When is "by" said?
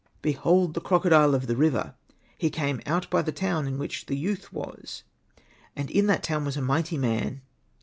3.11-3.21